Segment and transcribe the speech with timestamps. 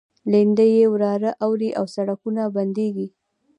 [0.31, 3.07] لېندۍ کې واوره اوري او سړکونه بندیږي.